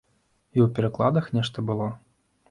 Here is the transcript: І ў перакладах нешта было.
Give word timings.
І 0.55 0.59
ў 0.61 0.67
перакладах 0.79 1.27
нешта 1.39 1.65
было. 1.67 1.91